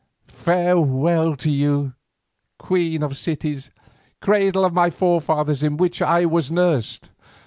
Farewell 0.29 1.35
to 1.35 1.51
you, 1.51 1.93
queen 2.57 3.03
of 3.03 3.11
the 3.11 3.15
cities, 3.15 3.69
cradle 4.19 4.65
of 4.65 4.73
my 4.73 4.89
forefathers 4.89 5.61
in 5.61 5.77
which 5.77 6.01
I 6.01 6.25
was 6.25 6.51
nursed!" 6.51 7.11